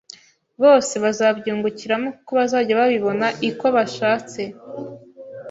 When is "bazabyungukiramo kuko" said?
1.03-2.31